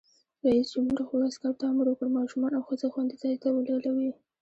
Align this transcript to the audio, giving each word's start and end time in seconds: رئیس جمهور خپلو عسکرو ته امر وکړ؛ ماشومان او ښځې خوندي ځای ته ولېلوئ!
رئیس 0.45 0.67
جمهور 0.73 0.99
خپلو 1.07 1.23
عسکرو 1.31 1.57
ته 1.59 1.65
امر 1.71 1.85
وکړ؛ 1.89 2.07
ماشومان 2.19 2.51
او 2.55 2.63
ښځې 2.67 2.87
خوندي 2.93 3.15
ځای 3.21 3.35
ته 3.41 3.47
ولېلوئ! 3.51 4.11